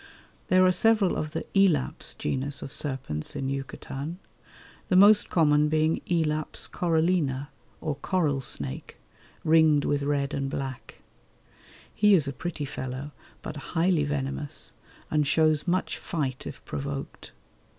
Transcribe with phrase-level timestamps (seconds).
[0.47, 4.17] There are several of the Elaps genus of serpents in Yucatan,
[4.89, 7.49] the most common being Elaps corallina,
[7.81, 8.97] or coral snake,
[9.43, 11.03] ringed with red and black.
[11.93, 13.11] He is a pretty fellow
[13.43, 14.71] but highly venomous,
[15.11, 17.31] and shows much fight if provoked.